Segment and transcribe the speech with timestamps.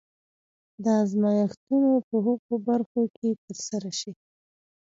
[0.83, 4.11] دا ازمایښتونه په هغو برخو کې ترسره شي.